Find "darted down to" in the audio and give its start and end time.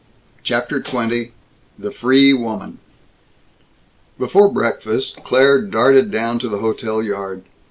5.61-6.49